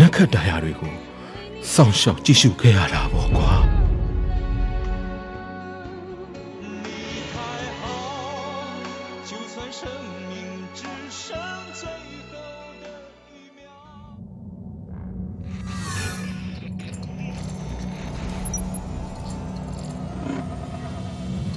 [0.00, 0.94] နက်ခတ်တရားတွေကို
[1.72, 3.50] စောင့်ရှောက်ကြည့်ရှုခဲ့ရတာပေါ့ကွာ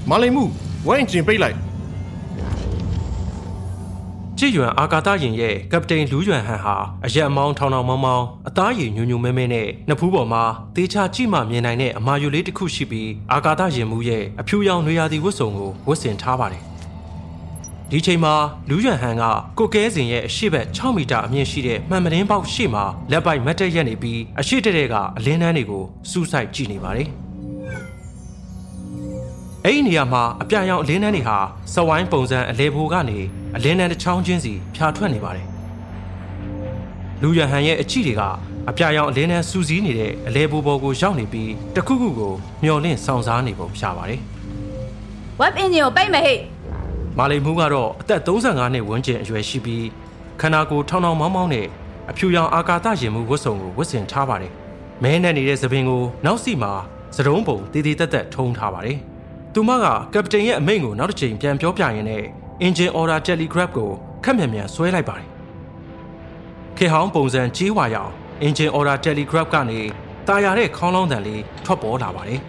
[0.10, 0.44] မလေးမှု
[0.88, 1.58] ဝိုင်းကျင်ပိတ်လိုက်
[4.40, 10.44] ကြည်ရွံအာကာသရင်ရဲ့ကပတိန်လူးရွံဟန်ဟာအရက်အမောင်းထောင်ထောင်မောင်းမောင်းအသားရည်ညူညူမဲမဲနဲ့နှစ်ဖူးပေါ်မှာ
[10.76, 16.64] တေချာကြည့်မှမြင်နိုင်တဲ့အမာယူလေးတစ်ခုရှိပြီးအာကာသရင်မှုရဲ့အဖြူရောင်နွေရာသီဝတ်စုံကိုဝတ်ဆင်ထားပါတယ်
[17.92, 18.34] ဒီချိန်မှာ
[18.70, 19.24] လူးရွံဟန်က
[19.58, 27.10] ကိုကဲစင်ရဲ့အရှိဘက်6မီတာအမြင့်ရှိတဲ့မှန်မတင်းပေါက်ရှေ့မှာလက်ပိုက်မတ်တက်ရက်နေပြီးအရှိတဲ့တဲ့ကအလင်းနှန်းတွေကိုစူးစိုက်ကြည့်နေပါတယ်
[29.66, 31.38] အဲ့ဒီနေရာမှာအပြာရောင်အလင်းနှန်းတွေဟာ
[31.74, 33.20] စဝိုင်းပုံစံအလေဘိုကနေ
[33.58, 35.46] အလင်းနှန်းတစ်ချောင်းချင်းစီဖြာထွက်နေပါတယ်။
[37.22, 38.22] လူရဟန်ရဲ့အချီတွေက
[38.70, 44.20] အပြာရောင်အလင်းနှန်းစူးစီးနေတဲ့အလေဘိုပေါ်ကိုရောက်နေပြီးတစ်ခုခုကိုမျောလင့်ဆောင်စားနေပုံရပါတယ်
[45.42, 46.40] web engine ကိုပိတ်မယ်ဟဲ့။
[47.18, 49.86] မာလီမူးကတော့အသက်35နှစ်ဝန်းကျင်အရွယ်ရှိပြီး
[50.42, 51.68] ခန္ဓာကိုယ်ထောင်ထောင်မောင်းမောင်းနဲ့
[52.10, 54.52] အဖြူရောင်အာကာသရင်မှုဝတ်စုံကိုဝတ်ဆင်ထားပါတယ်။
[55.04, 56.72] မဲနဲ့နေတဲ့သပင်ကိုနောက်စီမှာ
[57.16, 58.98] စတုံးပုံတည်တည်တက်တက်ထုံးထားပါတယ်။
[59.54, 62.24] သူမကကပတိန်ရဲ့အမိန့်ကိုနောက်တစ်ချိန်ပြန်ပြောပြရင်းနဲ့
[62.60, 63.90] engine order telegraph ကို
[64.24, 65.28] ခက်မြန်မြန်ဆွဲလိုက်ပါတယ်။
[66.78, 68.12] ခေဟောင်းပုံစံကြီးဝါရောင်
[68.46, 69.80] engine order telegraph ကနေ
[70.28, 72.40] တာယာတဲ့ခေါင်းလောင်းတန်လေးထွက်ပေါ်လာပါတယ်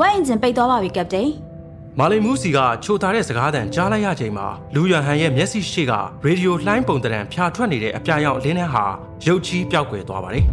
[0.00, 1.30] web engine ပိတ်သွားပါပြီကပတိန်။
[1.98, 5.92] မာလီမူးစီကချိုထားတဲ့စကားသံကြားလိုက်ရချိန်မှာလူရန်ဟန်ရဲ့မျက်စိရှိက
[6.24, 8.84] ရေဒီယိုလှိုင်းပုံတံဖြာထွက်နေတဲ့အပြာရောင်အလင်းထဲဟာ
[9.26, 10.44] ရုပ်ချီးပျောက်ကွယ်သွားပါတယ်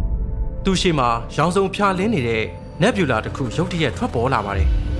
[0.64, 2.42] ။သူ့ရှိမှာရောင်စုံဖြာလင်းနေတဲ့
[2.82, 4.70] nebula တစ်ခုရုတ်တရက်ထွက်ပေါ်လာပါတယ်။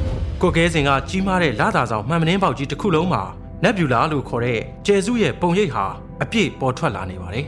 [0.46, 3.22] ကိုကဲစင်ကကြီးမားတဲ့လာတာဆောင်မှန်မင်းပေါက်ကြီးတစ်ခုလုံးမှာ
[3.62, 5.84] nebula လို့ခေါ်တဲ့ကျဲစုရဲ့ပုံရိပ်ဟာ
[6.22, 7.46] အပြည့်ပေါ်ထွက်လာနေပါတယ်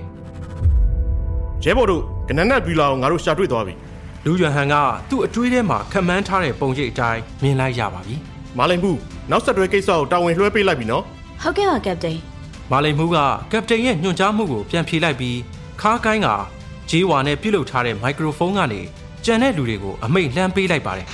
[1.64, 3.74] ရဲဘော်တို့ကနနက်ဘီလာကိုငါတို့ရှာတွေ့သွားပြီ။
[4.24, 4.74] လူရန်ဟန်က
[5.10, 8.14] သူ့အတွေးထဲမှာခံမှန်းထားတဲ့ပုံရိပ်အတိုင်းမြင်လိုက်ရပါပြီ။
[8.58, 8.92] မလိမ့်မှု
[9.30, 11.04] နောက်ဆက်တွဲကိစ္စကိုတာဝန်လွှဲပေးလိုက်ပြီနော်
[11.42, 12.18] ဟုတ်ကဲ့ပါကပတိန်
[12.70, 13.16] မာလိန်မှုက
[13.52, 15.38] ကပတိန်ရဲ့ညွှန်ကြားမှုကိုပြန်ဖြေလိုက်ပြီး
[15.80, 16.28] ခါးကိုင်းက
[16.90, 18.80] ဂျေးဝါနဲ့ပြုတ်လုထားတဲ့မိုက်ခရိုဖုန်းကနေ
[19.24, 21.08] ကြံတဲ့လူတွေကိုအမိန့်လှမ်းပေးလိုက်ပါတယ်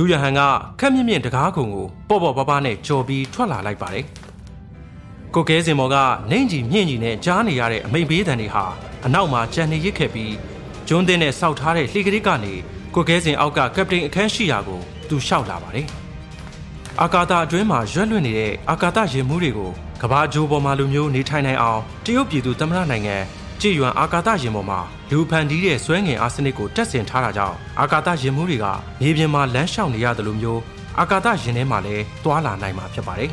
[0.00, 0.40] လူရဟန်က
[0.80, 4.04] ခက်မြင့်မြင့်တကားကုံကိုပေါ့ပေါ့ပါးပါးနဲ့ကြော်ပြီးထွက်လာလိုက်ပါတယ်။
[5.34, 5.96] ကိုကဲစင်မော်က
[6.30, 8.64] နေန့်ကြီးမြင့်ကြီးနဲ့ကြားနေရတဲ့အမိန့်ပေးတန်တွေဟာ
[9.06, 10.34] အနောက်မှာကြံနေရစ်ခဲ့ပြီး
[10.88, 12.54] ကျွန်းတင်းနဲ့စောက်ထားတဲ့လှေကလေးကနေ
[12.94, 15.86] ကိုကဲစင်အောက်ကကပတိန်အခန်းရှိရာကိုသူလျှောက်လာပါတယ်။
[17.00, 19.70] အာကာသအတွင်းမှာရွက်လွင့်နေတဲ့အာကာသရင်မှုတွေကို
[20.02, 23.16] ကဘာဂျိုးပေါ်မှာလူမျိုးနေထိုင်နိုင်အောင်တရုတ်ပြည်သူသမ္မတနိုင်ငံ
[23.62, 24.80] ကြည်ရွံအာကာသရင်ပေါ်မှာ
[25.10, 28.66] လူဖန်တီးတဲ့ဆွဲငင်အာစနစ်ကိုတက်ဆင်ထားတာကြောင့်အာကာသရင်မှုတွေက
[29.00, 30.60] မြေပြင်မှာလမ်းလျှောက်နေရတယ်လို့မျိုး
[30.98, 33.30] အာကာသရင်ထဲမှာလည်းတွာလာနိုင်မှာဖြစ်ပါတယ်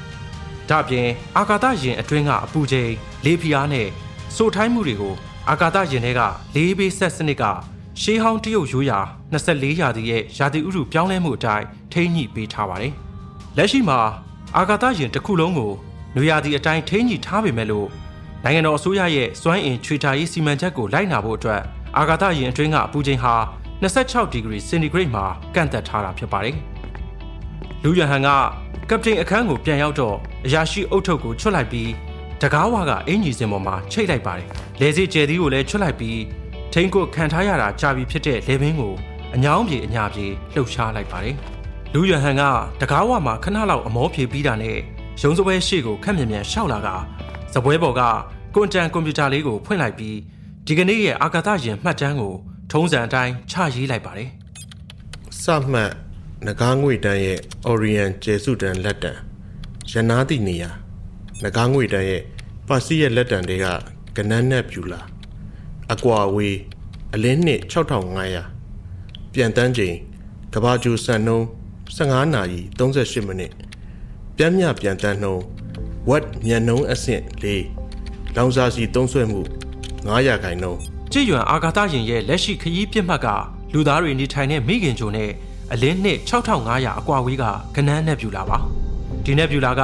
[0.68, 2.90] ။ဒါ့အပြင်အာကာသရင်အတွင်းကအပူချိန်
[3.24, 3.88] လေဖိအားနဲ့
[4.36, 5.14] စိုးထိုင်းမှုတွေကို
[5.48, 6.20] အာကာသရင်ထဲက
[6.54, 7.44] လေးဘေးဆက်စနစ်က
[8.00, 8.98] ရှေးဟောင်းတရုတ်ရိုးရာ
[9.32, 12.92] 24ရာသီရဲ့ရာသီဥတုပြောင်းလဲမှုအတိုင်းထိန်းညှိပေးထားပါတယ်။
[13.56, 13.98] လက်ရှိမှာ
[14.56, 15.72] အာကာသယာဉ်တစ်ခုလုံးကို
[16.16, 17.88] နွေရာသီအတိုင်းထိန်းညှိထားပေမဲ့လို့
[18.44, 21.62] နိုင်ငံတော်အစိုးရရဲ့စွမ်းအင်ချွေတာရေးစီမံချက်ကိုလိုက်နာဖို့အတွက်
[21.98, 23.34] အာကာသယာဉ်အတွင်းကအပူချိန်ဟာ
[23.82, 26.56] 26ဒီဂရီစင်တီဂရိတ်မှာကန့်သက်ထားတာဖြစ်ပါတယ်။
[27.82, 28.28] လူရဟန်က
[28.90, 30.16] ကပတိန်အခန်းကိုပြန်ရောက်တော့
[30.46, 31.90] အရာရှိအုပ်ထုပ်ကိုချွတ်လိုက်ပြီး
[32.42, 34.46] တကားဝါကအင်ဂျီစင်ပေါ်မှာချိတ်လိုက်ပါတယ်။
[34.80, 36.20] လေစစ်ကျယ်သီးကိုလည်းချွတ်လိုက်ပြီး
[36.72, 38.94] ထိန်းကိုခံထားရတာကြာပြီဖြစ်တဲ့လေဘင်းကို
[39.34, 41.36] အညောင်းပြေအညာပြေလှုပ်ရှားလိုက်ပါတယ်။
[41.94, 42.42] လူရဟန်က
[42.80, 44.78] တကားဝမှာခဏလောက်အမောဖြေပြီးတာနဲ့
[45.22, 46.88] ရုံးစပွဲရှေ့ကိုခက်မြင်မြန်ရှောက်လာက
[47.54, 48.02] စပွဲပေါ်က
[48.54, 50.16] ကွန်တန်ကွန်ပျူတာလေးကိုဖွင့်လိုက်ပြီး
[50.66, 52.34] ဒီကနေ့ရဲ့အာကာသယာဉ်မှတ်တမ်းကို
[52.70, 54.30] ထုံးစံအတိုင်းချရေးလိုက်ပါတယ်
[55.42, 55.90] စမှတ်
[56.46, 57.38] ငကားငွေတန်းရဲ့
[57.70, 59.12] Orion ကျဲစုတန်းလက်တံ
[59.92, 60.70] ရနာသည့်နေရာ
[61.42, 62.22] ငကားငွေတန်းရဲ့
[62.68, 63.66] ပါစီရဲ့လက်တံတွေက
[64.16, 65.00] ကနန်းနဲ့ပြူလာ
[65.92, 66.58] အကွာအဝေး
[67.14, 67.60] အလင်းနှစ်
[68.52, 69.96] 6500ပြန်တန်းချိန်
[70.54, 71.44] ကဘာကျူစံနှုံး
[71.96, 73.52] 15နာရီ38မိနစ်
[74.36, 75.42] ပြန်မြပြန်တန်းနှုံး
[76.08, 77.22] ဝက်မြန်နှုံးအဆင့်
[77.78, 79.40] 4လောင်စာစီသုံးဆွဲမှု
[80.06, 80.80] 900ခိုင်နှုန်း
[81.12, 83.28] ကြည်ရွံအာဂါသရင်ရဲ့လက်ရှိခရီးပြစ်မှတ်က
[83.72, 85.30] လူသားတွေနေထိုင်တဲ့မိခင်ဂျုံနဲ့
[85.72, 87.44] အလင်းနှစ်6500အကွာဝေးက
[87.76, 88.58] ကနန်းနဲ့ပြူလာပါ
[89.24, 89.82] ဒီနဲ့ပြူလာက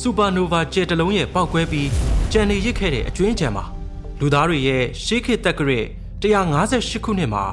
[0.00, 1.88] စူပါနိုဗာကြယ်တလုံးရဲ့ပောက်ကွဲပြီး
[2.32, 3.64] ကြံနေရစ်ခဲ့တဲ့အကျွင်းကြံမှာ
[4.20, 5.86] လူသားတွေရဲ့ရှေးခေတ်တက်ကရက်
[6.22, 7.44] 158ခုနှစ်မှာ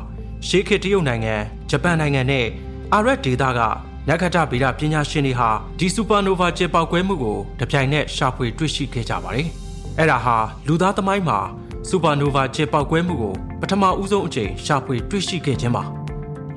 [0.48, 1.36] ရှေးခေတ်တရုတ်နိုင်ငံ
[1.70, 2.46] ဂျပန်နိုင်ငံနဲ့
[2.94, 3.60] အာရက်ဒေတာက
[4.10, 5.50] နက္ခတ္တဗေဒပညာရှင်တွေဟာ
[5.80, 9.48] ဒီစူပါနိုဗာကြယ်ပောက်ကွဲမှုကိုတပြိုင်နက်ရှာဖွေတွေ့ရှိခဲ့ကြပါတယ်
[9.98, 10.38] အဲ့ဒါဟာ
[10.68, 11.40] လူသားသမိုင်းမှာ
[11.90, 15.84] စူပါနိုဗာကြယ်ပောက်ကွဲမှုကိုပထမဦးဆုံးအကြိမ်ရှာဖွေတွေ့ရှိခဲ့ခြင်းပါ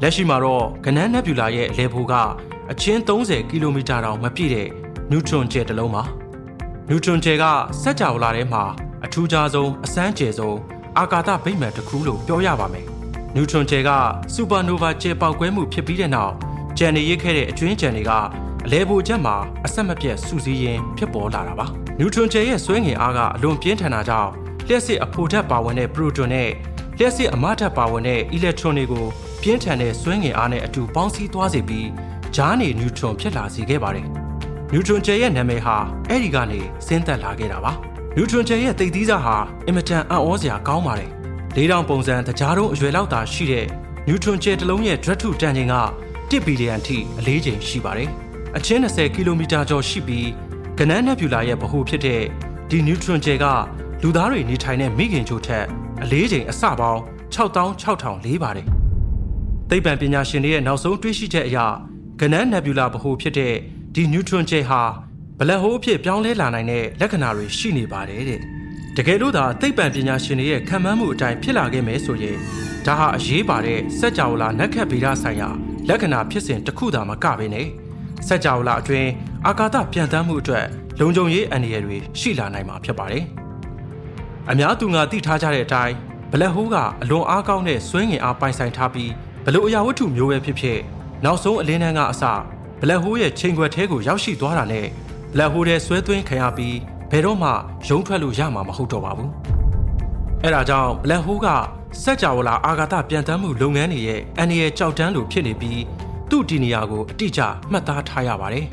[0.02, 2.14] လက်ရှိမှာတော့ကနန်းနက်ဗျူလာရဲ့အလဲဖိုးက
[2.70, 4.68] အချင်း30ကီလိုမီတာတောင်မပြည့်တဲ့
[5.10, 6.02] နျူထရွန်ကျယ်တစ်လုံးပါ
[6.88, 7.44] နျူထရွန်ကျယ်က
[7.82, 8.62] စက်ကြောလာထဲမှာ
[9.04, 10.58] အထူးခြားဆုံးအစမ်းကျယ်ဆုံး
[10.98, 12.86] အာကာသဗိမ္မာန်တစ်ခုလို့ပြောရပါမယ်
[13.34, 13.90] နျူထရွန်ကျယ်က
[14.34, 16.34] စူပါနိုဗာကျယ်ပောက်ကွဲမှုဖြစ်ပြီးတဲ့နောက်
[16.78, 18.12] ကျန်နေရစ်ခဲ့တဲ့အကျွင်းကျန်တွေက
[18.66, 19.36] အလဲဖိုချက်မှာ
[19.66, 21.66] အဆက်မပြတ်စူးစီးရင်းဖြစ်ပေါ်လာတာပါ
[21.98, 24.30] နျူထရွန်ကျယ်ရဲ့ဆွဲငင်အားကအလွန်ပြင်းထန်တာကြောင့်
[24.66, 26.50] လျှက်စစ်အဖိုဓာတ်ပါဝင်တဲ့ပရိုတွန်နဲ့
[26.98, 29.06] လျှက်စစ်အမဓာတ်ပါဝင်တဲ့အီလက်ထရွန်တွေကို
[29.42, 31.88] ပြင်းထန်တဲ့ဆွဲငင်အားနဲ့အတူပေါင်းစည်းသွားစေပြီး
[32.34, 34.06] ဂျားနေနျူထရွန်ဖြစ်လာစေခဲ့ပါတယ်
[34.72, 35.76] နျူထရွန်ကျယ်ရဲ့နာမည်ဟာ
[36.08, 37.72] အဲ့ဒီကနေဆင်းသက်လာခဲ့တာပါ
[38.16, 39.36] နျူထရွန်ကျယ်ရဲ့တိတ်သီးစားဟာ
[39.66, 41.10] အင်မတန်အံ့ဩစရာကောင်းပါတယ်
[41.56, 43.66] လေးတောင်ပုံစံတကြားလုံးအရွယ်လောက်သာရှိတဲ့
[44.06, 45.74] နျူထရွန်ကျယ်တစ်လုံးရဲ့ဒရက်ထုတန်ချိန်က
[46.30, 48.10] 1ဘီလီယံထိအလေးချိန်ရှိပါတယ်
[48.56, 50.28] အချင်း20ကီလိုမီတာကျော်ရှိပြီး
[50.78, 52.22] ကနန်းနက်ဗျူလာရဲ့ဗဟိုဖြစ်တဲ့
[52.70, 53.46] ဒီနျူထရွန်ကျယ်က
[54.02, 55.64] လူသားတွေနေထိုင်တဲ့မိခင်ချိုထက်
[56.02, 57.00] အလေးချိန်အစပေါင်း
[57.34, 58.66] 6600လေးပါတယ်
[59.70, 61.58] သိပ္ပံပညာရှင်တွေရဲ့နောက်ဆုံးတွေ့ရှိချက်အရ
[62.20, 63.54] ကနန်းနက်ဗျူလာဗဟိုဖြစ်တဲ့
[63.94, 64.82] ဒီနျူထရွန်ကျယ်ဟာ
[65.38, 68.40] ဘလက်ဟိုးအဖြစ်ပြောင်းလဲလာနိုင်တဲ့လက္ခဏာတွေရှိနေပါတယ်တဲ့
[68.96, 72.36] တကယ်လို့သာသိပ္ပံပညာရှင်တွေရဲ့ခံမှန်းမှုအတိုင်းဖြစ်လာခဲ့မယ်ဆိုရင်
[72.86, 75.50] ဒါဟာအရေးပါတဲ့စက်ကြောလာနက်ခတ်ဗေဒဆိုင်ရာ
[75.90, 77.66] လက္ခဏာဖြစ်စဉ်တစ်ခုသာမကဘဲနဲ့
[78.26, 79.10] စက်ကြောလာအတွင်း
[79.46, 80.66] အာကာသပြန်တမ်းမှုအတွက်
[81.00, 83.24] လုံခြုံရေးအန္တရာယ်တွေရှိလာနိုင်မှာဖြစ်ပါတယ်
[84.50, 85.94] အများသူငါသိထားကြတဲ့အတိုင်း
[86.30, 89.10] ဘလက်ဟိုးကအလွန်အားကောင်းတဲ့ဆွဲငင်အားပိုင်ဆိုင်ထားပြီး
[89.44, 90.78] ဘလို့အရာဝတ္ထုမျိုးပဲဖြစ်ဖြစ်
[91.24, 92.22] နောက်ဆုံးအလင်းတန်းကအစ
[92.80, 94.86] ဘလက်ဟိုးရဲ့ချိန်ခွက်ထဲကိုရောက်ရှိသွားတာနဲ့
[95.32, 96.76] ဘလက်ဟိုးထဲဆွဲသွင်းခံရပြီး
[97.10, 97.50] ဘယ်တော့မှ
[97.88, 99.59] ရုံးထွက်လို့ရမှာမဟုတ်တော့ပါဘူး
[100.44, 101.46] အဲ့ဒါကြောင့်ဘလက်ဟိုးက
[102.02, 105.82] စက်ကြဝဠာအာဂါသပြန်တမ်းမှုလုပ်ငန်းတွေရဲ့အန္တရာယ်ကြောက်တန်းလိုဖြစ်နေပြီး
[106.30, 107.40] သူ့ဒီနေရာကိုအတိအကျ
[107.70, 108.66] မှတ်သားထားရပါတယ်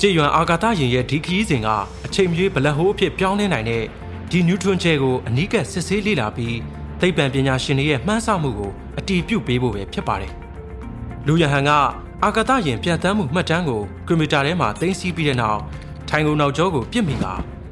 [0.00, 1.68] ကြည်ရွံအာဂါသရင်ရဲ့ဒီခီးစဉ်က
[2.06, 3.84] အချိန်မြေးဘလက်ဟိုးအဖြစ်ပြောင်းလဲနိုင်တဲ့
[4.30, 6.56] ဒီနျူထရွန်ကျယ်ကိုအနီးကပ်စစ်ဆေးလေ့လာပြီး
[7.00, 10.32] သိပ္ပံပညာရှင်တွေရဲ့မှန်းဆမှုကိုအတည်ပြုပေးဖို့ပဲဖြစ်ပါတယ်
[11.26, 11.70] လူရဟန်က
[12.24, 15.60] အာကာသယာဉ်ပြန်တမ်းမှုမှတ်တမ်းကိုကွန်ပျူတာထဲမှာသိမ်းဆည်းပြီးတဲ့နောက်
[16.08, 17.26] ထိုင်ကုန်နောက်ကျောကိုပြစ်မိက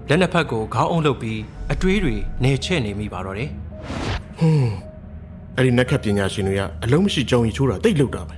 [0.09, 1.41] လက်နှစ်ဖက်ကိုခေါင်းအုံလုပ်ပြီး
[1.73, 3.51] အတွေးတွေနေချဲ့နေမိပါတော့တယ်
[4.39, 4.73] ဟွန်း
[5.57, 8.37] အဲ့ဒီနက်ခတ်ပညာရှင်တွေကအလုံးမရှိကြောင်ကြီးချိုးတာတိတ်လောက်တာပဲ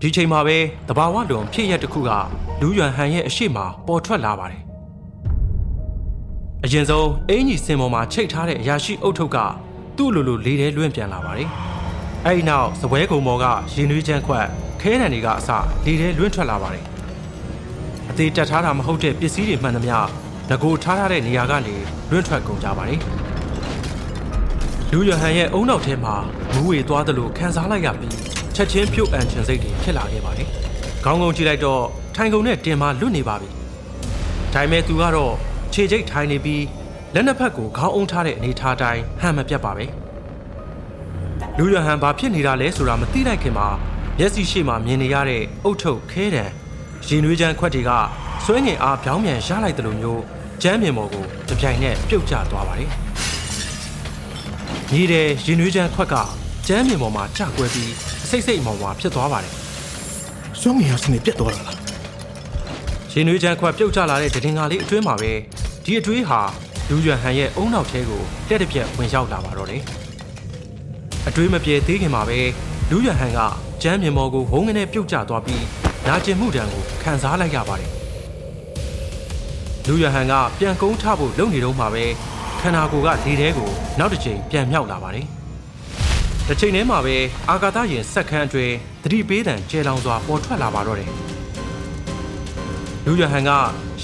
[0.00, 0.56] ဒီချိန်မှာပဲ
[0.88, 2.10] တဘာဝလွန်ဖြစ်ရက်တစ်ခုက
[2.60, 4.62] လူယွမ်ဟန်ရဲ့အရှိမပေါ်ထွက်လာပါတယ်
[6.64, 9.38] အရင်ဆုံးအင်ကြီးစင်ပေါ်မှာချိတ်ထားတဲ့အရာရှိအုပ်ထုပ်က
[9.96, 11.48] သူ့လိုလိုလေးထဲလွင့်ပြန်လာပါတယ်
[12.24, 14.46] အဲဒီနောက်စပွဲကုံပေါ်ကရင်နွေးချမ်းခွက်
[14.80, 15.48] ခဲတံတွေကအစ
[15.84, 16.95] လေးထဲလွင့်ထွက်လာပါတယ်အ
[18.18, 19.96] သေးတက်ထားတာမဟုတ်တဲ့ပစ္စည်းတွေမှန်သမျှ
[20.50, 21.76] ငကိုထားထားတဲ့နေရာကနေ
[22.10, 23.00] လွင့်ထွက်ကုန်ကြပါတယ်
[24.92, 26.14] လူယဟန်ရဲ့အုံနောက်ထဲမှာ
[26.52, 28.16] မူးဝေသွားသလိုခံစားလိုက်ရပြီး
[28.54, 30.48] ချက်ချင်းပြုတ်အန်ချင်စိတ်တွေဖြစ်လာခဲ့ပါတယ်။
[31.04, 31.82] ခေါင်းကုန်းကြည့်လိုက်တော့
[32.16, 33.48] ထိုင်ကုန်နဲ့တင်မလွတ်နေပါပြီ။
[34.54, 35.34] ဒါပေမဲ့သူကတော့
[35.72, 36.64] ခြေချိတ်ထိုင်နေပြီး
[37.14, 39.84] လက်နှစ်ဖက်ကိုခေါင်းအုံထားတဲ့အနေထားတိုင်းဟန်မပြတ်ပါပဲ။
[41.58, 43.68] လူရဟန်ဘာဖြစ်နေတာလဲဆိုတာမသိနိုင်ခင်မှာ
[44.18, 46.44] မျက်စိရှိမှမြင်နေရတဲ့အုတ်ထုပ်ခဲတံ
[47.08, 47.90] ရင်နွေးချမ်းခွက်တွေက
[48.44, 50.22] ဆွဲငင်အားပြောင်းပြန်ရလိုက်တယ်လို့မျိုး
[50.62, 52.90] ကျမ်းမြင်ပေါ်ကိုတပြိုင်နက်ပြုတ်ကျသွားပါတယ်။
[54.92, 56.14] ညီတဲ့ရင်နွေးချမ်းခွက်က
[56.68, 57.92] ကျမ်းမြင်ပေါ်မှာကျကွဲပြီး
[58.24, 59.54] အစိတ်စိတ်မောင်မာဖြစ်သွားပါတယ်
[60.60, 61.76] စွန့်ငင်ရစနေပြတ်သွားတာလား။
[63.12, 65.32] ရင်နွေးချမ်းခွက်ပြုတ်ကျလာတဲ့တည်ငါလေးအတွင်းမှာပဲ
[65.84, 66.40] ဒီအတွေးဟာ
[66.88, 69.82] လူရွံဟန်ရဲ့အုံနောက်ထဲကိုတက်တစ်ပြက်ဝင်ရောက်လာပါတော့တယ်။
[71.28, 72.38] အတွေးမပြေသေးခင်မှာပဲ
[72.90, 73.40] လူရွံဟန်က
[73.82, 75.64] ကျမ်းမြင်ပေါ်ကိုဝုန်းကနေပြုတ်ကျသွားပြီး
[76.08, 77.90] နာကျင်မှုတံကိုခံစားလိုက်ရပါတယ်။
[79.86, 82.04] လူရွံဟန်ကပြန်ကုန်းထဖို့လုပ်နေတော့မှပဲ
[82.60, 85.26] ခန္ဓာကိုယ်ကလေထဲကိုနောက်တစ်ချိန်ပြန်မြောက်လာပါတယ်။
[86.48, 87.16] တစ်ချိန်တည်းမှာပဲ
[87.48, 91.10] အာကာသယာဉ်စက်ခန်းအတွင်းသတိပေးတံကျဲလောင်စွာပေါ်ထွက်လာပါတော့တယ်။
[93.04, 93.50] လူရဟန်က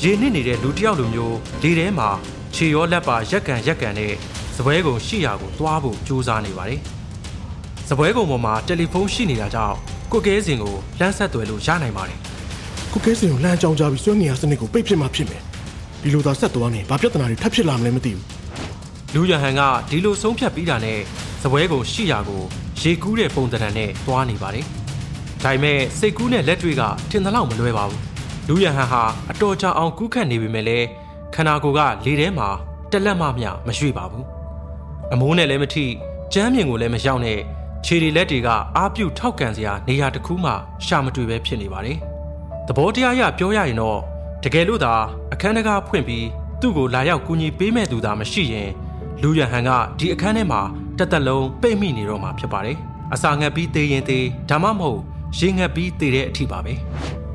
[0.02, 2.09] ရေနစ်နေတဲ့လူတစ်ယောက်လိုမျိုးလေထဲမှာ
[2.54, 4.12] ခြေရောလက်ပါရက်ကန်ရက်ကန်နဲ့
[4.56, 6.80] စပွဲကုံရှိရာကိုတွားဖို့ကြိုးစားနေပါတယ်။
[7.88, 9.76] စပွဲကုံပေါ်မှာတယ်လီဖုန်းရှိနေတာကြောင့်
[10.12, 12.18] ကိုကဲစင်ကိုလမ်းဆက်သွယ်လို့ရနိုင်ပါတယ်
[12.92, 15.42] ကိုကဲစင်ကိုလမ်းကြောင်းကြပြီးစွန့်ငင်ရစနစ်ကိုပိတ်ဖြစ်မှဖြစ်မယ်
[16.02, 18.24] ဒီလိုသာဆက်သွားနေဘာပြဿနာတွေထပ်ဖြစ်လာမလဲမသိဘူး
[19.14, 19.60] လူရဟန်က
[19.90, 20.98] ဒီလိုဆုံးဖြတ်ပြီးတာနဲ့
[21.42, 22.42] စပွဲကိုရှိရာကို
[22.80, 24.64] ရေကူးတဲ့ပုံသဏ္ဍာန်နဲ့သွားနေပါတယ်။
[25.44, 28.00] ဒါပေမဲ့စိတ်ကူးနဲ့လက်တွေကထင်သလောက်မလွယ်ပါဘူး။
[28.48, 30.86] လူရဟန်ဟာအတော်ကြာအောင်ကူးခတ်နေပေမဲ့လည်း
[31.34, 32.48] ခန္ဓာကိုယ်ကလေထဲမှာ
[32.92, 34.24] တက်လက်မှမျှမရွေ့ပါဘူး။
[35.12, 35.84] အမိုးနဲ့လည်းမထိ
[36.34, 37.38] ကျမ်းမြင်ကိုလည်းမရောက်နဲ့
[37.84, 40.52] ခြေတွေလက်တွေကအာပြုတ်ထောက်ကန်စရာနေရာတစ်ခုမှ
[40.86, 41.98] ရှာမတွေ့ပဲဖြစ်နေပါတယ်။
[42.66, 43.98] သဘောတရားအရပြောရရင်တော့
[44.44, 44.94] တကယ်လို့သာ
[45.32, 46.26] အခန်းတကားဖွင့်ပြီး
[46.60, 48.70] သူ့ကိုလာရောက်ကူညီပေးမဲ့သူသာမရှိရင်
[49.22, 50.60] လူရဟန်ကဒီအခန်းထဲမှာ
[50.98, 52.76] တက်တက်လုံးပိတ်မိနေတော့မှာဖြစ်ပါတယ်။
[53.14, 55.00] အစာငတ်ပြီးသေးရင်သေးဒါမှမဟုတ်
[55.38, 56.72] ရေငတ်ပြီးသေးတဲ့အထိပါပဲ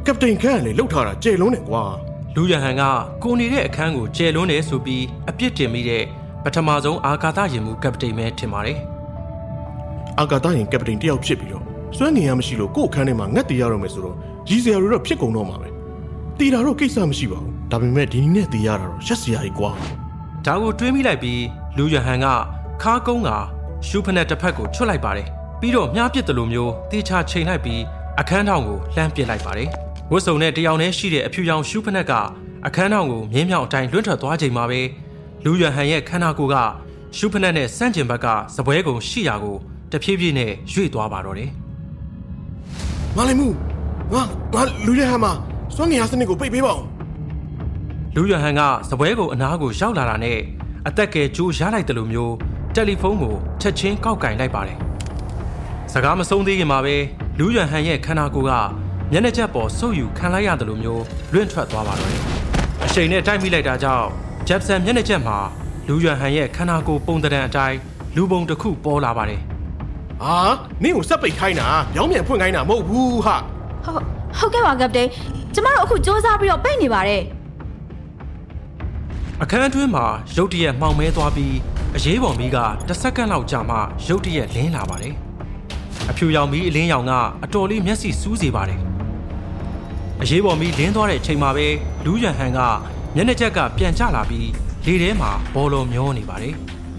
[0.06, 1.84] ကပတိန်ခန့်ကလည်းလှုပ်ထားတာကျေလုံးတယ်ကွာ။
[2.36, 2.84] လူရဟန်က
[3.24, 6.04] ကိုနေတဲ့အခန်းကိုကျယ်လွန်းတယ်ဆိုပြီးအပြစ်တင်မိတဲ့
[6.44, 8.78] ပထမဆုံးအာကာသယာဉ်မှူးကပတိန်ပဲထင်ပါတယ်
[10.20, 11.64] အာကာသရင်ကပတိန်တယောက်ဖြစ်ပြီးတော့
[11.98, 14.16] စွမ်းငင်ရမရှိလို့ကို့အခန်းထဲမှာငတ်တည်ရတော့မယ်ဆိုတော့
[14.50, 15.68] ရည်စရာတွေတော့ဖြစ်ကုန်တော့မှာပဲ
[16.40, 19.72] တည်တာတော့ကိစ္စမရှိပါဘူးဒါပေမဲ့ဒီနေ့နဲ့တည်ရတာတော့ရက်စရာကြီးကွာ။
[20.46, 21.44] ဒါကိုတွေးမိလိုက်ပြီး
[21.78, 22.26] လူရဟန်က
[22.82, 23.30] ခါကုန်းက
[23.88, 25.28] ရှုဖနက်တစ်ဖက်ကိုချွတ်လိုက်ပါတယ်။
[25.60, 27.82] ပြီးတော့မြားပစ်တယ်လို့မျိုးတေချာချိန်လိုက်ပြီး
[28.20, 29.70] အခန်းထောင်ကိုလှမ်းပစ်လိုက်ပါတယ်။
[30.12, 32.14] ဝတ်စုံနဲ့တယောက်တည်းရှိတဲ့အဖြူရောင်ရှုဖနက်က
[32.68, 34.82] အခန်းထောင်ကိုမြင်းမြောင်အတိုင်းလွင့်ထွက်သွားချိန်မှာပဲ
[35.44, 36.56] လူရဟန်ရဲ့ခန္ဓာကိုယ်က
[37.18, 39.58] ရှုဖနက်နဲ့စန့်ကျင်ဘက်ကစပွဲကုံရှိရာကို
[39.92, 41.52] တဖြည်းဖြည်းနဲ့ရွေ့သွားပါတော့တယ်
[43.18, 43.48] မလေးမှု
[44.14, 44.22] ငါ
[44.54, 45.34] ငါလူရဲဟမ်းမှာ
[45.76, 46.82] စွမ်းငင်ရစနစ်ကိုပိတ်ပေးပါဦး။
[48.16, 50.40] လူရဟန်ကစပွဲကုံအနားကိုရောက်လာတာနဲ့
[50.88, 52.34] အသက်ကယ်ကြိုးရလိုက်တယ်လို့မျိုး
[52.76, 54.78] တယ်လီဖုန်းကိုချက်ချင်းကောက်ကင်လိုက်ပါတယ်။
[55.92, 56.96] စကားမဆုံးသေးခင်မှာပဲ
[57.40, 58.54] လူရဟန်ရဲ့ခန္ဓာကိုယ်က
[59.12, 61.04] မျက်နှာချက်ပေါ်ဆုပ်ယူခံလိုက်ရတယ်လို့မျိုး
[61.34, 62.22] လွင့်ထွက်သွားပါတော့တယ်။
[62.86, 64.08] အချိန်နဲ့တိုက်မိလိုက်တာကြောင့်
[64.48, 65.38] ဂျက်ဆန်မျက်နှာချက်မှာ
[65.88, 67.78] လူရဟန်ရဲ့ခန္ဓာကိုယ်ပုံသဏ္ဍာန်အတိုင်း
[68.16, 69.42] လူပုံတစ်ခုပေါ်လာပါတယ်
[70.24, 70.36] ဟာ
[70.84, 73.36] နင့်ကိုစက်ပိတ်ခိုင်းတာပြောင်းပြန်ဖွင့်ခိုင်းတာမဟုတ်ဘူးဟာ
[73.86, 74.04] ဟုတ်
[74.38, 75.10] ဟုတ်ကဲ့ပါကပတိန်
[75.54, 77.22] ကျမတို့အခုစူးစမ်းပြီးတော့ပိတ်နေပါတယ်။
[79.42, 80.06] အခန်းအတွင်းမှာ
[80.36, 81.56] ရုတ်တရက်မှောင်မဲသွားပြီး
[81.96, 82.58] အရေးပေါ်မီးက
[82.88, 85.14] တစ်စက္ကန့်လောက်ကြာမှရုတ်တရက်လင်းလာပါတယ်။
[86.10, 87.12] အဖြူရောင်မီးအလင်းရောင်က
[87.44, 88.80] အတော်လေးမျက်စိစူးစေပါတယ်။
[90.22, 91.68] အရေးပေါ်မီးလင်းသွားတဲ့အချိန်မှာပဲ
[92.06, 92.60] လူးရန်ဟန်က
[93.16, 94.50] မျက်နှာချက်ကပြန်ကျလာပြီး
[94.86, 96.54] လေထဲမှာဘောလုံးမျောနေပါတယ်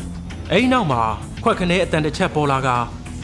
[0.50, 1.02] ။အဲဒီနောက်မှာ
[1.42, 2.68] ခွက်ခနဲအတန်တစ်ချက်ပေါ်လာက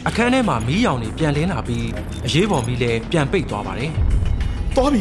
[0.08, 1.86] အခန်းထဲမှာမီးရောင်တွေပြန်လင်းလာပြီး
[2.26, 3.90] အရေးပေါ်မီးလည်းပြန်ပိတ်သွားပါတယ်။
[4.76, 5.00] သွားပြီ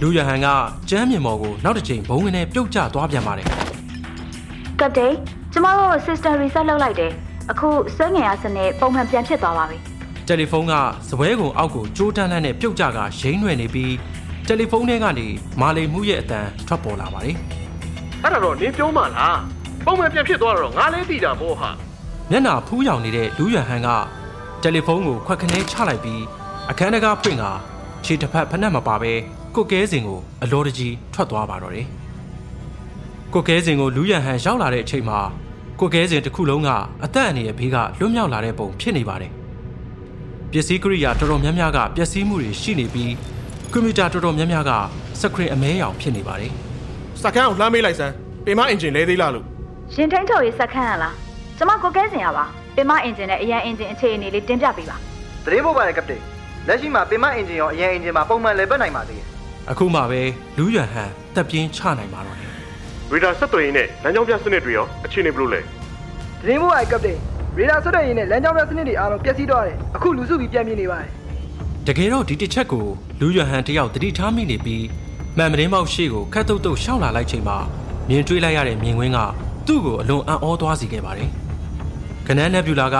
[0.00, 0.46] လူရဟန်က
[0.90, 3.46] ကျမ်းမြေမော်ကိုနောက်တစ်ချိန်ဘုံငင်းနဲ့ပြုတ်ကျသွားပြန်ပါတယ်
[4.80, 5.14] ကပတိန်
[5.52, 7.12] ကျမတို့ system reset လုပ်လိုက်တယ်
[7.50, 9.78] အခုစွဲငင်ရစနစ်ပုံမှန်ပြန်ဖြစ်သွားပါပြီ။
[10.26, 10.74] တယ်လီဖုန်းက
[11.08, 13.94] စပွဲကုံအောက်ကိုကြိုးတန်းလန်းနဲ့ပြုတ်ကျကရိမ့်ရွယ်နေပြီး
[14.46, 15.26] တယ်လီဖုန်းထဲကနေ
[15.60, 17.36] မာလီမှုရဲ့အတန်ထွက်ပေါ်လာပါတယ်
[18.22, 19.38] အဲ့ဒါတော့နင်းပြောမှလား
[19.84, 21.70] ပုံမှန်ပြန်ဖြစ်သွားတော့ငါလည်းသိတာပေါ့ဟာ။
[22.30, 23.88] မျက်နှာဖူးယောင်နေတဲ့လူရဟန်က
[24.62, 26.22] တယ်လီဖုန်းကိုခွက်ခနဲချလိုက်ပြီး
[26.70, 27.44] အခန်းတကားဖွင့်က
[28.04, 29.12] ခြေတစ်ဖက်ဖက်နှက်မပါပဲ
[29.54, 31.86] ကိုကဲစင်ကိုအလောတကြီးထွက်သွားပါတော့တယ်။
[33.34, 35.18] ကိုကဲစင်ကိုလူရဟန်ရောက်လာတဲ့အချိန်မှာ
[35.80, 36.70] ကိုကဲစင်တစ်ခုလုံးက
[37.04, 39.32] အသက်အန္တရာယ်ဘေးကလွတ်မြောက်လာတဲ့ပုံဖြစ်နေပါတယ်။
[40.50, 43.12] ပစ္စည်းကိရိယာတော်တော်များများကပျက်စီးမှုတွေရှိနေပြီး
[43.72, 44.72] ကွန်ပျူတာတော်တော်များများက
[45.20, 46.52] စခရင်အမဲရောင်ဖြစ်နေပါတယ်
[47.22, 48.14] စကန်းကိုလှမ်းမေးလိုက်စမ်း
[48.44, 49.44] ပင်မအင်ဂျင်လဲသေးလားလို့
[49.94, 51.25] ရင်ထိန်ထုတ်ရေးစက်ခန်းရလား
[51.58, 52.44] ကျမကိုကဲစင်ရပါ
[52.76, 54.96] ပင်မအင်ဂျင်နဲ့အရန်အင်ဂျင်အခြေအနေလေးတင်ပြပေးပါ
[55.44, 56.22] သတင်းပို့ပါတယ်ကပတိန်
[56.68, 59.26] လက်ရှိမှာပင်မအင်ဂျင်ရောအရန်အင်ဂျင်မှာပုံမှန်လည်ပတ်နိုင်ပါသေးတယ်။
[59.70, 60.20] အခုမှပဲ
[60.56, 62.50] လူရဟန်တက်ပြင်းချနိုင်ပါတော့တယ်
[63.10, 65.60] ရေဒါဆက်သွယ်ရေးနဲ့လမ်းကြောင်းပြစနစ်တွေရောအခြေအနေဘယ်လိုလဲ
[66.40, 67.18] သတင်းပို့ပါတယ်ကပတိန်
[67.58, 71.10] ရေဒါဆွတ်တဲ့ရင်းနဲ့လမ်းကြောင်းပြစနစ်တွေအားလုံးပျက်စီးသွားတယ်အခုလူစုပြီးပြန်ပြေးနေပါတယ်။
[71.86, 72.86] တကယ်တော့ဒီတစ်ချက်ကို
[73.20, 74.84] လူရဟန်တယောက်တတိထားမိနေပြီး
[75.36, 77.58] မှန်မင်းမောက်ရှိကိုခတ်တုတ်တုတ်ရှောက်လာလိုက်ချိန်မှာ
[78.08, 79.18] မြင်တွေ့လိုက်ရတဲ့မြင်ကွင်းက
[79.66, 81.30] သူ့ကိုအလွန်အံ့ဩသွားစေခဲ့ပါတယ်။
[82.28, 82.96] ကနန်းနက်ဗျူလာက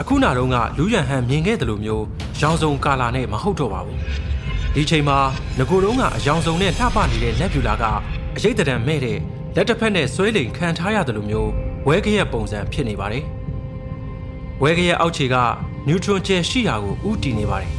[0.00, 2.04] အခုနာတော့ကလူရဟန်မြင်ခဲ့တယ်လို့မျိုး
[2.40, 3.98] ရောင်စုံကာလာနဲ့မဟုတ်တော့ပါဘူး။
[4.74, 5.18] ဒီချိန်မှာ
[5.58, 7.84] ငကိုတုံးကအယောင်စုံနဲ့လှပနေတဲ့နက်ဗျူလာက
[8.36, 9.18] အရေးတရံမဲ့တဲ့
[9.54, 11.50] လက်တစ်ဖက်နဲ့ဆွဲလိန်ခံထားရတယ်လို့မျိုး
[11.86, 13.24] ဝဲကရက်ပုံစံဖြစ်နေပါတယ်။
[14.62, 15.36] ဝဲကရက်အောက်ခြေက
[15.88, 17.70] နျူထရွန်ကျဲရှိရာကိုဥတည်နေပါတယ်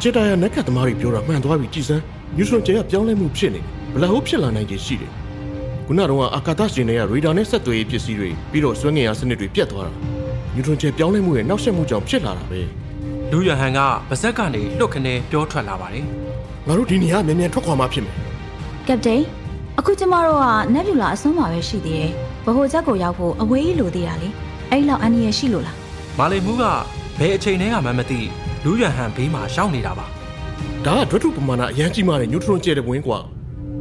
[0.00, 2.02] ဂျက်တာရနက်ကတ်သမားတွေပြောတာမှန်သွားပြီကြည်စမ်း
[2.36, 5.10] ညူထရွန်ကျဲကပြောင်းလဲမှုဖြစ်နေတယ်ဘလဟုတ်ဖြစ်လာနိုင်ခြေရှိတယ်
[5.86, 9.92] ခုနကတော့အာကာသရှင်တွေကရေဒါနဲ့ဆက်သွယ်ရေးပစ္စည်းတွေပြီးတော့စွမ်းငင်ရစနစ်တွေပြတ်သွားတာ
[10.54, 12.60] ညူထရွန်ကျဲပြောင်းလဲမှုရဲ့နောက်ဆက်မှုကြောင့်ဖြစ်လာတာပဲ
[13.30, 16.04] လူရဟန်ကပါဇက်ကနေလွတ်ခနဲပြောထွက်လာပါတယ်
[16.66, 18.16] ငါတို့ဒီနေရာမြန်မြန်ထွက်ခွာမှဖြစ်မယ်
[18.88, 19.22] ကပတိန်
[19.78, 22.10] အခုကျမတို့ကနက်ဗျူလာအစွန်းမှာပဲရှိသေးတယ်
[22.44, 24.28] ဘဟိုချက်ကိုရောက်ဖို့အဝေးကြီးလိုသေးတာလေ
[24.70, 25.76] အဲ့လောက်အန္တရာယ်ရှိလို့လား။
[26.18, 26.64] မာလီမူးက
[27.18, 28.20] ဘယ်အချိန်တည်းကမှမသိ
[28.64, 30.06] လူရဟန်ဘေးမှာရှောင်းနေတာပါ
[30.84, 33.18] ဒါကဒွတ်ထုပမာဏအရန်ကြီးမားတဲ့ညူထရွန်ကျဲတဲ့ဘဝင်ကွာ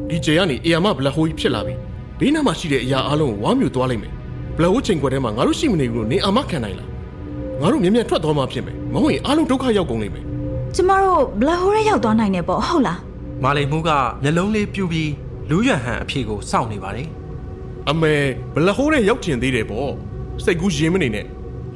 [0.10, 1.74] ဒီကျဲကနေအီယာမဘလက်ဟိုးကြီးဖြစ်လာပြီ
[2.20, 4.14] ဘေးနားမှာရှိတဲ့အရာအလုံးကိုဝါမျိုးသွားလိုက်မယ်
[4.58, 6.90] ဘလက်ဟိုးချိန်ခွက်ထဲမှာငါတို့ရှိမနေဘူးလို့နေအာမခံနိုင်လား
[7.62, 10.26] ငါတို့မြန်မြန်ထွက်သွားမှဖြစ်မယ်မဟုတ်ရင်အလုံးဒုက္ခရောက်ကုန်လိမ့်မယ်
[10.76, 12.98] ကျမတို့ဘလက်ဟိုးရဲရောက်သွားနိုင်တယ်ပေါ့ဟုတ်လား။
[13.44, 13.90] မာလီမူးက
[14.24, 15.12] မျက်လုံးလေးပြူပြီး
[15.50, 17.08] လူရဟန်အဖြေကိုစောင့်နေပါတယ်
[17.90, 18.14] အမေ
[18.54, 19.92] ဘလက်ဟိုးတဲ့ရောက်ချင်သေးတယ်ပေါ့
[20.44, 21.26] စိတ်ကူးရင်းမနေနဲ့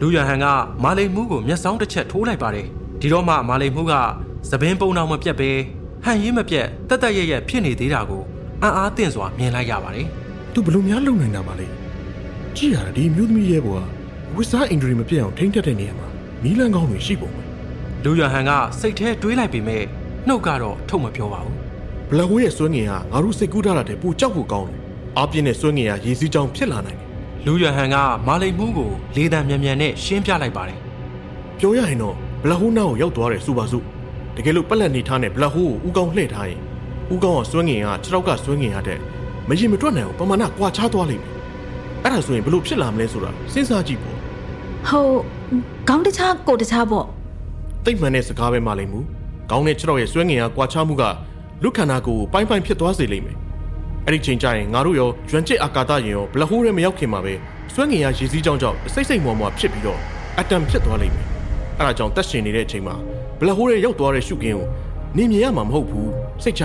[0.02, 0.46] လူရဟန်က
[0.84, 2.68] မာလိန်မှုကိုမျက်စောင်းတစ်ချက်ထိုးလိုက်ပါတယ်
[3.02, 3.94] ဒီတော့မှမာလိန်မှုက
[4.50, 5.50] သပင်းပုံတော်မပြတ်ပဲ
[6.04, 8.24] ဟန်ရင်မပြတ်တက်တက်ရရဖြစ်နေသေးတာကို
[8.62, 10.08] အံ့အားသင့်စွာမြင်လိုက်ရပါတယ်
[10.60, 11.68] သူဘယ်လို့များလုံနိုင်တာပါလဲ
[12.56, 13.82] ကြည့်ရတာဒီမျိုးသမီးရဲ့ဘွာ
[14.36, 16.08] ဝစ်စားအင်ဒရီမပြတ်အောင်ထိမ့်တက်တဲ့နေရာမှာ
[16.44, 17.42] မီးလန်းကောင်းတွေရှိပုံပဲ
[18.04, 19.84] လူရဟန်ကစိတ်ထဲတွေးလိုက်ပေမဲ့
[20.28, 21.56] နှုတ်ကတော့ထုတ်မပြောပါဘူး
[22.10, 24.80] ဘလက်ဟိုးရဲ့စွဲငင်ကငါတို့စိတ်ကူးထားတာတဲ့ပိုကြောက်ဖို့ကောင်းတယ်
[25.18, 27.08] အားပြင်းတဲ့စွဲငင်ကရေစီးကြောင်ဖြစ်လာနိုင်တယ်
[27.46, 27.96] လူရဟန်က
[28.28, 30.80] မာလိန်မှုကိုလေတံမြန်မြန်နဲ့ရှင်းပြလိုက်ပါတယ်
[31.60, 33.86] ပြောရရင်တော့ဘလက်ဟိုးနားကိုရောက်သွားတယ်ဆိုပါစို့
[34.36, 36.60] တကယ်လို့ပက်လက်နေထားတဲ့ဘလက်ဟိုးကိုဥကောင်းလှည့်ထားရင်
[37.14, 39.00] ဥကောင်းကစွဲငင်ကခြေထောက်ကစွဲငင်ရတဲ့
[39.50, 41.34] မရင်မတွက်နိုင်အောင်ပမာဏကွာခြားသွားလိမ့်မယ်
[42.04, 44.18] အဲ့ဒါဆိုရင်ဘလို့ဖြစ်လာမလဲဆိုတာစဉ်းစားကြည့်ပေါ့
[44.90, 45.20] ဟုတ်
[45.88, 47.06] ခေါင်းတခြားကိုယ်တခြားပေါ့
[47.86, 49.04] တိတ်မှန်တဲ့စကားပဲမလိမ့်ဘူး။
[49.52, 51.04] ကောင်းတဲ့ခြေတော့ရဲ့ဆွဲငင်ကကွာခြားမှုက
[51.64, 53.38] လူခန္ဓာကိုယ်ကိုပိုင်းပိုင်းဖြစ်သွားစေလိမ့်မယ်။
[54.06, 57.34] အဲ့ဒီချိန်ကျရင်ငါတို့ရောရွံကျစ်အာကာသရင်ရောဘလဟိုးရဲမရောက်ခင်မှာပဲ
[57.74, 60.00] ဆွဲငင်ကရေစည်းကြောင်းကြောင့်စိတ်စိတ်မွားမွားဖြစ်ပြီးတော့
[60.40, 61.28] အတံဖြစ်သွားလိမ့်မယ်။
[61.78, 62.96] အဲ့ဒါကြောင့်တက်ရှင်နေတဲ့အချိန်မှာ
[63.40, 64.68] ဘလဟိုးရဲရောက်သွားတဲ့ရှုကင်းကို
[65.18, 66.08] နေမြင်ရမှာမဟုတ်ဘူး။
[66.44, 66.64] စိတ်ချ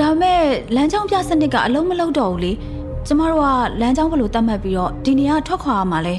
[0.00, 0.42] ဒါမဲ့
[0.74, 2.52] လမ်းကြောင်းပြစနစ်ကအလုံးမလုံးတော့ဘူးလေ
[3.06, 3.46] ကျမတို့က
[3.80, 6.14] လမ်းကြောင်းဘယ်လိုတတ်မှတ်ပြီးတော့ဒီနေရာထွက်ခွာရမှာလဲ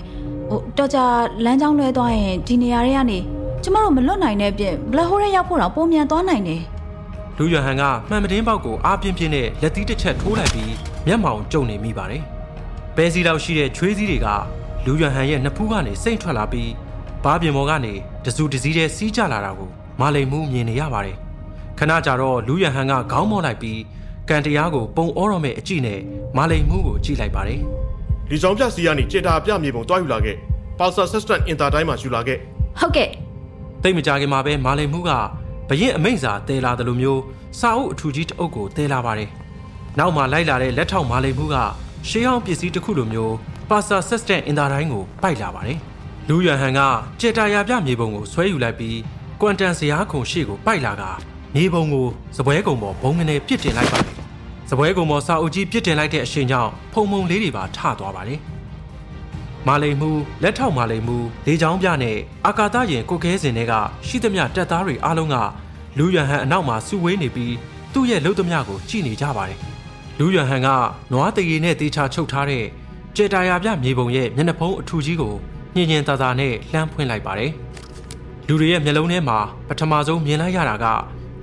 [0.50, 1.00] ဟိုတော့ကြ
[1.46, 3.20] လမ်းကြောင်းလွဲသွားရင်ဒီနေရာတွေကနေ
[3.64, 6.62] ကျမတို့မလွတ်နိုင်တဲ့အပြင်ဘလက်ဟိုးရဲရောက်ဖို့တော့ပုံမြန်သွားနိုင်တယ်
[7.38, 10.74] လူရဟန်ကမှန်မတင်းပေါက်ကိုအားပြင်းပြင်းနဲ့လက်သီးတစ်ချက်ထိုးလိုက်ပြီး
[11.08, 12.24] မျက်မှောင်ကျုံနေမိပါတယ်။
[12.96, 14.28] ပဲစီလောက်ရှိတဲ့ချွေးစည်းတွေက
[14.86, 16.72] လူရဟန်ရဲ့နှစ်ဖူးကနေစိမ့်ထွက်လာပြီး
[17.24, 17.94] ဘားပြင်ပေါ်ကနေ
[18.26, 19.70] တစုတစည်းတဲ့စီးကြလာတာကို
[20.00, 21.18] မာလိန်မှုမြင်နေရပါတယ်။
[21.80, 23.80] ခဏကြာတော့လူရဟန်ကခေါင်းမော့လိုက်ပြီး
[24.30, 26.00] ကန်တရားကိုပုံဩတော်မဲ့အကြည့်နဲ့
[26.38, 27.60] မာလိန်မှုကိုကြည့်လိုက်ပါတယ်။
[28.30, 30.36] ဒီကြောင်ပြစီကနေကြေတာပြမြေပုံတွားယူလာခဲ့။
[30.80, 32.38] ပါဆာဆက်စတန်အင်တာတိုင်းမှာယူလာခဲ့
[32.80, 33.10] ဟုတ်ကဲ့
[33.84, 35.12] တိတ်မကြခင်မှာပဲမာလိန်မှုက
[35.70, 37.22] ဘရင်အမိန့်စာတဲလာတယ်လို့မျိုး
[37.60, 39.30] စာအုပ်အထူကြီးတစ်အုပ်ကိုတဲလာပါတယ်။
[40.00, 41.56] နောက်မှလိုက်လာတဲ့လက်ထောက်မာလိန်မှုက
[42.10, 43.36] ရှေးအောင်ပစ္စည်းတစ်ခုလိုမျိုး
[43.70, 45.78] ပါစာဆက်စတန်အင်တာတိုင်းကိုပိုက်လာပါတယ်။
[46.28, 46.82] လူရဟန်က
[47.20, 48.98] ကြေတာယာပြမြေပုံကိုဆွဲယူလိုက်ပြီး
[49.42, 51.04] ကွမ်တန်စရာခုံရှေ့ကိုပိုက်လာက
[51.56, 52.08] မြေပုံကို
[52.38, 54.16] စပွဲကုံပေါ်ဘုံငနေပစ်တင်လိုက်ပါတယ်။
[54.70, 58.40] စပွဲကုံပေါ်စာအုပ်ကြီးပစ်တင်လိုက်တဲ့အချိန်ကြောင့်ဖုံဖုံလေးတွေပါထသွားပါတယ်။
[59.68, 60.10] မာလိန်မှု
[60.44, 63.74] လက်ထောက်မာလိန်မှုလေချောင်းပြနဲ့အာကာသယာဉ်ကိုကဲစင်တွေက
[64.08, 65.36] ရှိသမျှတပ်သားတွေအားလုံးက
[65.98, 67.54] လူရဟန်အနောက်မှာစုဝေးနေပြီး
[67.94, 69.60] သူ့ရဲ့လှုပ်သမျှကိုကြည့်နေကြပါတယ်။
[70.20, 70.68] လူရဟန်က
[71.12, 72.66] နွားတရီနဲ့တေချာချုပ်ထားတဲ့
[73.16, 75.34] ကြေတာယာပြမြေပုံရဲ့မျက်နှာဖုံးအထူကြီးကို
[75.76, 77.52] ညင်ညင်သာသာနဲ့လှမ်းဖွင့်လိုက်ပါတယ်။
[78.48, 80.86] လူတွေရဲ့မျက်လုံးထဲမှာပထမဆုံးမြင်လိုက်ရတာက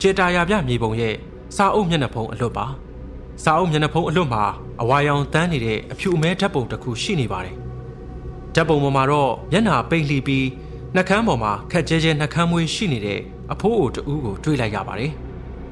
[0.07, 1.15] ကြေတာယာပြမြေပုံရဲ့
[1.57, 2.67] စာအုပ်မျက်နှာဖုံးအလွတ်ပါ။
[3.43, 4.45] စာအုပ်မျက်နှာဖုံးအလွတ်မှာ
[4.83, 7.55] အဝါရောင်တန်းနေတဲ့အဖြူအမဲဓာတ်ပုံတစ်ခုရှိနေပါတယ်။
[8.55, 10.47] ဓာတ်ပုံပေါ်မှာတော့မျက်နှာပိတ်လှီပြီး
[10.95, 13.21] နှာခမ်းပေါ်မှာခက်ကျဲကျဲနှာခမ်းမွေးရှိနေတဲ့
[13.53, 15.11] အဖိုးအိုတူကိုတွေ့လိုက်ရပါတယ်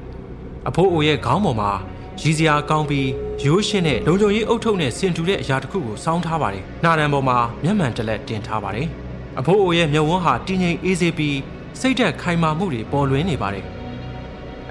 [0.67, 1.71] ။အဖိုးအိုရဲ့ခေါင်းပေါ်မှာ
[2.21, 3.09] ရည်စရာကောင်းပြီး
[3.43, 8.87] ရိုးရှင်းတဲ့လုံခြုံရေးအုပ်ထုပ်နဲ့ဆင်တူတဲ့အရာတစ်ခုကိုစောင်းထားပါတယ်။နှာရံပေါ်မှာမျက်မှန်တစ်လက်တင်ထားပါတယ်။
[9.39, 11.37] အဖိုးအိုရဲ့မျက်ဝန်းဟာတင်းငိမ်အေးဆေးပြီး
[11.79, 13.65] စိတ်သက်ခိုင်မာမှုတွေပေါ်လွင်နေပါတယ်။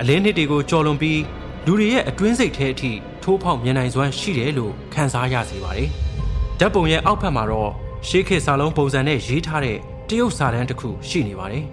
[0.05, 1.21] အလင်းနှစ်တွေကိုကြော်လွန်ပြီး
[1.67, 5.89] လူတွေရဲ့အတွင်းစိတ်ထဲအထိထိုးဖောက်မြင်နိုင်စွမ်းရှိတယ်လို့ခန်းစားရစေပါတယ်။
[6.59, 7.71] ဓာတ်ပုံရဲ့အောက်ဖက်မှာတော့
[8.09, 11.65] ရှေးခေတ်စာလုံးပုံစံနဲ့ရေးထားတဲ့တရုတ်စာတမ်းတစ်ခုရှိနေပါတယ်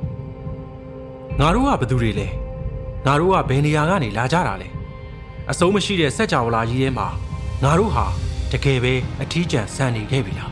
[1.40, 2.28] ။ငါတို့ကဘယ်သူတွေလဲ။
[3.06, 4.70] ငါတို့ကဘယ်နေရာကနေလာကြတာလဲ။
[5.52, 7.08] အဆုံးမရှိတဲ့စက်ကြဝဠာကြီးထဲမှာ
[7.64, 8.06] ငါတို့ဟာ
[8.52, 10.49] တကယ်ပဲအထီးကျန်ဆန်နေခဲ့ပြီလား